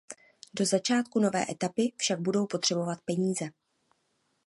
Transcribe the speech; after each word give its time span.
Do 0.53 0.65
začátku 0.65 1.19
nové 1.19 1.45
etapy 1.51 1.93
však 1.97 2.19
budou 2.21 2.45
potřebovat 2.45 3.01
peníze. 3.05 3.45